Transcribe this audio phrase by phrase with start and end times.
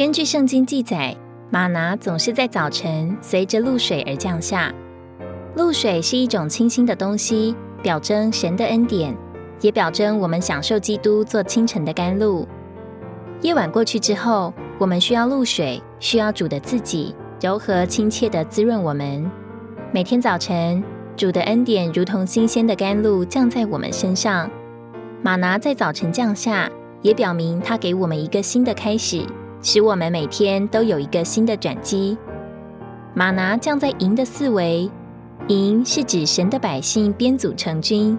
[0.00, 1.14] 根据圣经记载，
[1.50, 4.72] 玛拿总是在早晨随着露水而降下。
[5.56, 9.14] 露水是一种清新的东西，表征神的恩典，
[9.60, 12.48] 也表征我们享受基督做清晨的甘露。
[13.42, 19.30] 夜晚过去之后，我们需要露水，需要主的自己柔和亲切的滋润我们。
[19.92, 20.82] 每天早晨，
[21.14, 24.50] 主的恩典如同新鲜的甘露降在我们身上。
[25.20, 26.70] 玛拿在早晨降下，
[27.02, 29.22] 也表明他给我们一个新的开始。
[29.62, 32.16] 使我们每天都有一个新的转机。
[33.14, 34.90] 马拿降在营的四围，
[35.48, 38.16] 营是指神的百姓编组成军，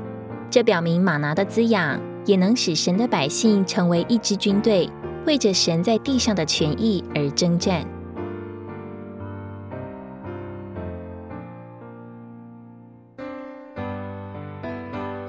[0.50, 4.90] 这表明马拿的滋养也能使神的百姓成为一支军队，
[5.26, 7.86] 为着神在地上的权益而征战。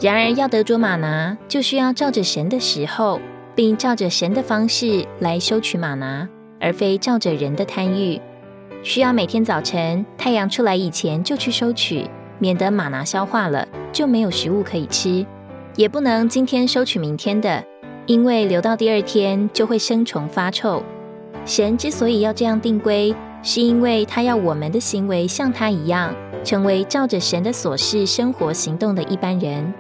[0.01, 3.21] 然而，要得着马拿，就需要照着神的时候。
[3.55, 6.29] 并照着神的方式来收取玛拿，
[6.61, 8.21] 而非照着人的贪欲。
[8.83, 12.09] 需要每天早晨太阳出来以前就去收取，
[12.39, 15.25] 免得玛拿消化了就没有食物可以吃。
[15.77, 17.65] 也不能今天收取明天的，
[18.07, 20.83] 因为留到第二天就会生虫发臭。
[21.45, 26.15] 神之所以要这样定规，是因为他要我们的行为像他一样，
[26.45, 29.73] 成为照着神的所事生活行动的一般人。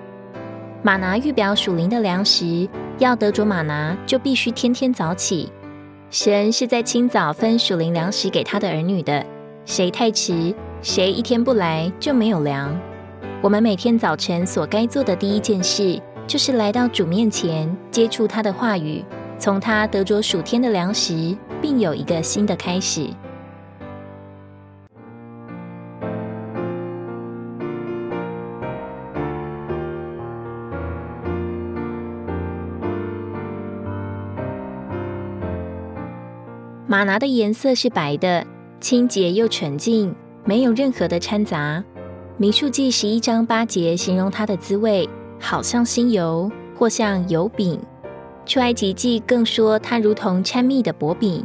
[0.83, 2.69] 玛拿预表属灵的粮食。
[2.99, 5.51] 要得着玛拿，就必须天天早起。
[6.11, 9.25] 神是在清早分属灵粮食给他的儿女的。
[9.65, 12.79] 谁太迟，谁一天不来，就没有粮。
[13.41, 19.05] 我们每天早晨所该做的第一件事，就是来到主面前，接触他的话语，
[19.39, 23.09] 从他得着属天的粮食，并有一个新的开始。
[36.93, 38.47] 玛拿的颜色是白的，
[38.79, 40.15] 清洁又纯净，
[40.45, 41.83] 没有任何的掺杂。
[42.37, 45.09] 民数记十一章八节形容它的滋味，
[45.41, 47.81] 好像新油，或像油饼。
[48.45, 51.43] 出埃及记更说它如同掺蜜的薄饼。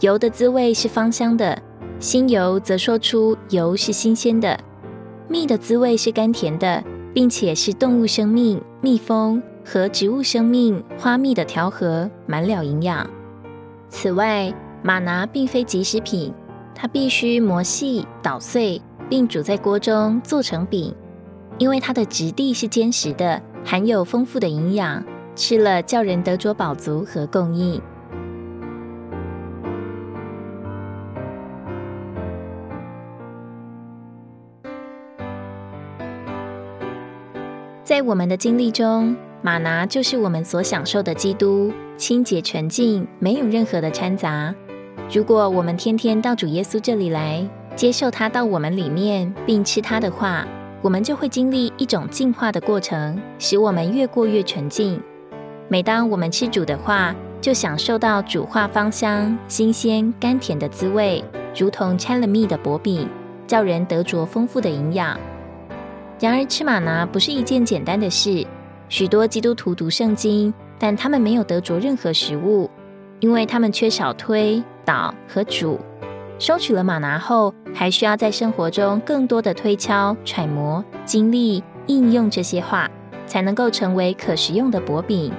[0.00, 1.58] 油的滋味是芳香的，
[1.98, 4.60] 新油则说出油是新鲜的。
[5.26, 6.84] 蜜的滋味是甘甜的，
[7.14, 13.08] 并且是动物生命、蜜蜂和植物生命花蜜的调和，满了营养。
[13.90, 16.32] 此外，玛拿并非即食品，
[16.74, 20.94] 它必须磨细、捣碎，并煮在锅中做成饼。
[21.58, 27.82] 因为它的质地是坚实的，含有丰富的营养，吃了叫人得着饱足和供应。
[37.82, 41.72] 在我们的经历中，玛拿就是我们所享受的基督。
[42.00, 44.54] 清洁纯净，没有任何的掺杂。
[45.12, 47.46] 如果我们天天到主耶稣这里来，
[47.76, 50.48] 接受他到我们里面，并吃他的话，
[50.80, 54.98] 我们就会经历一种进化的过程，使我们越过越纯净。
[55.68, 61.22] 每当我们吃主的话，就享受到主化芳香、新鲜、甘甜的滋味，
[61.54, 63.06] 如同掺了蜜的薄饼，
[63.46, 65.20] 叫人得着丰富的营养。
[66.18, 68.46] 然而，吃玛拿不是一件简单的事。
[68.88, 70.52] 许多基督徒读圣经。
[70.80, 72.68] 但他们没有得着任何食物，
[73.20, 75.78] 因为他们缺少推导和煮。
[76.38, 82.90] 收取了玛拿后，还需要在生活中更多的推敲、揣摩、经历、应用这些话，
[83.26, 85.30] 才能够成为可食用的薄饼。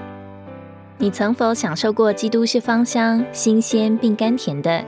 [0.99, 4.85] 你曾否享受过基督是芳香、新鲜并甘甜的？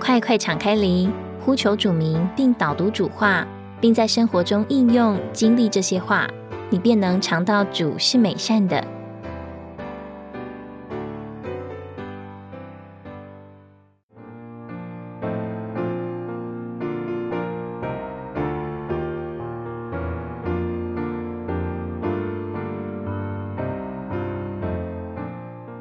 [0.00, 3.46] 快快敞开灵，呼求主名，并导读主话，
[3.80, 6.26] 并在生活中应用、经历这些话，
[6.70, 8.84] 你便能尝到主是美善的。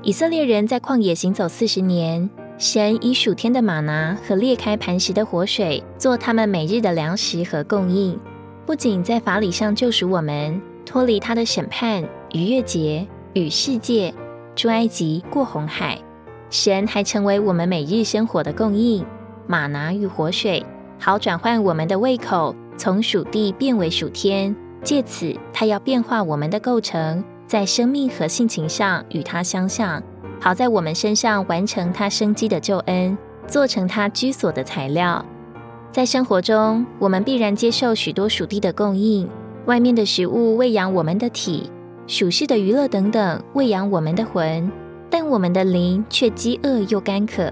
[0.04, 2.28] 以色列人在旷野行走四十年，
[2.58, 8.20] 神以数天的玛拿和裂开磐石的活水做他们每日的粮食和供应。
[8.66, 12.04] 不仅在法理上救赎我们，脱离他的审判、
[12.34, 14.12] 逾越节、与世界、
[14.56, 16.00] 出埃及、过红海，
[16.50, 19.06] 神还成为我们每日生活的供应，
[19.46, 20.66] 玛拿与活水，
[20.98, 24.56] 好转换我们的胃口，从属地变为属天。
[24.84, 27.24] 借此，他要变化我们的构成。
[27.52, 30.02] 在生命和性情上与他相像，
[30.40, 35.26] 好在我们身上完成他生机的救恩，做成他居所的材料。
[35.92, 39.28] 在生活中，我们必然接受许多属地的供应，
[39.66, 41.70] 外面的食物喂养我们的体，
[42.08, 44.72] 属世的娱乐等等喂养我们的魂，
[45.10, 47.52] 但我们的灵却饥饿又干渴，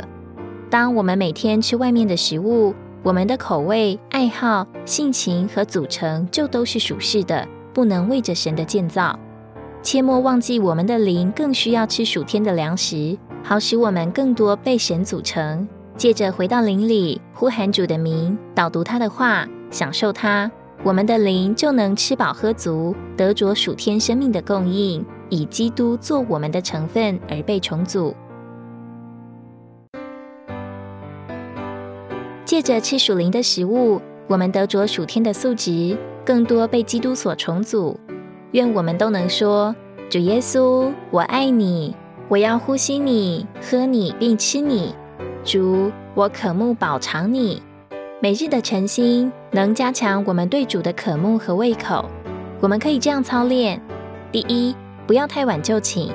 [0.70, 2.74] 当我们每天吃外面的食物，
[3.04, 9.20] 我们的口味、爱好、性情和组成就都是属世的，不能为着神的建造。
[9.82, 15.68] 切莫忘记，我们的灵更需要吃属天的粮食，好使我们更多被神组成。
[15.96, 20.52] 借着回到灵里，呼喊主的名，导读他的话，享受他，
[20.84, 28.14] 我们的灵就能吃饱喝足，得着属天生命的供应，以基督做我们的成分而被重组。
[32.44, 37.98] 借着吃属灵的食物，我们得着属天的素质，更多被基督所重组。
[38.52, 39.76] 愿我们都能说
[40.10, 41.96] ：“主耶稣，我爱你，
[42.28, 44.96] 我要呼吸你、喝你并吃你。
[45.44, 47.62] 主，我渴慕饱尝你。”
[48.22, 52.10] 每日的晨星能加强我们对主的渴慕和胃口。
[52.60, 53.82] 我们可以这样操练：
[54.32, 54.76] 第一，
[55.08, 56.10] 不要太晚就寝；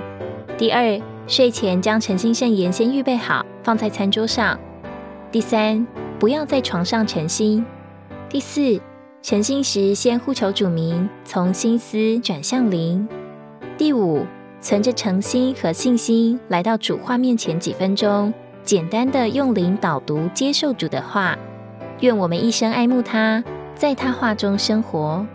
[0.59, 4.57] 第二，睡前将晨星圣言先预备好，放在餐桌上；
[5.33, 5.87] 第三。
[6.17, 7.67] 不要在床上晨心。
[8.31, 8.81] 第四，
[9.25, 13.09] 晨心时先呼求主名，从心思转向灵。
[13.79, 14.27] 第五，
[14.61, 18.35] 存着诚心和信心来到主话面前几分钟，
[18.65, 21.39] 简单的用灵导读接受主的话。
[22.01, 23.43] 愿我们一生爱慕他，
[23.75, 25.27] 在他话中生活。